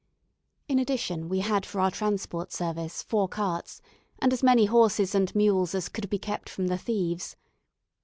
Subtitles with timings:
[0.67, 3.83] In addition, we had for our transport service four carts,
[4.17, 7.35] and as many horses and mules as could be kept from the thieves.